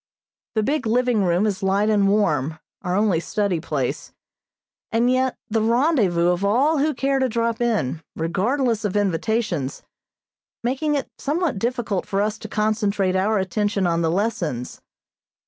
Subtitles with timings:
[0.55, 4.11] The big living room is light and warm, our only study place,
[4.91, 9.83] and yet the rendezvous of all who care to drop in, regardless of invitations,
[10.63, 14.81] making it somewhat difficult for us to concentrate our attention on the lessons.